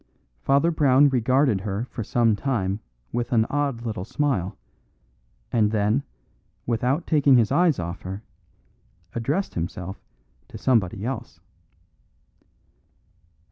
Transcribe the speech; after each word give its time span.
Father 0.41 0.71
Brown 0.71 1.09
regarded 1.09 1.61
her 1.61 1.85
for 1.85 2.03
some 2.03 2.35
time 2.35 2.79
with 3.11 3.31
an 3.31 3.45
odd 3.51 3.85
little 3.85 4.03
smile, 4.03 4.57
and 5.51 5.69
then, 5.69 6.01
without 6.65 7.05
taking 7.05 7.37
his 7.37 7.51
eyes 7.51 7.77
off 7.77 8.01
her, 8.01 8.23
addressed 9.13 9.53
himself 9.53 10.01
to 10.47 10.57
somebody 10.57 11.05
else. 11.05 11.39